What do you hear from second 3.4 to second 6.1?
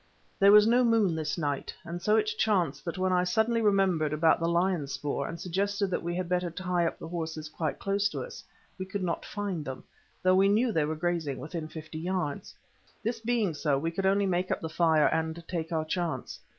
remembered about the lion spoor, and suggested that